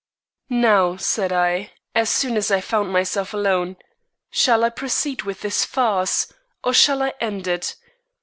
[0.49, 3.77] "Now," said I, as soon as I found myself alone,
[4.31, 7.75] "shall I proceed with this farce, or shall I end it?